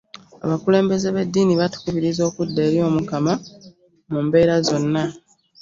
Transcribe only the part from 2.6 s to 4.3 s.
eri omukama mu